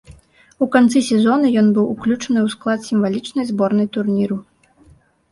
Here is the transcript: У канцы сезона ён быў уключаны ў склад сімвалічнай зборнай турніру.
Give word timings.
У 0.65 0.67
канцы 0.75 1.01
сезона 1.09 1.49
ён 1.61 1.67
быў 1.75 1.91
уключаны 1.95 2.39
ў 2.43 2.47
склад 2.53 2.79
сімвалічнай 2.87 3.45
зборнай 3.51 3.87
турніру. 3.99 4.39